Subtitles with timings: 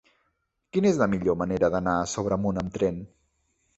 [0.77, 2.99] Quina és la millor manera d'anar a Sobremunt amb tren?